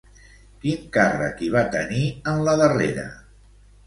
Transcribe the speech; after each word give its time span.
Quin 0.61 0.85
càrrec 0.95 1.43
hi 1.43 1.49
va 1.55 1.61
tenir, 1.75 2.01
en 2.31 2.41
la 2.47 2.57
darrera? 2.63 3.05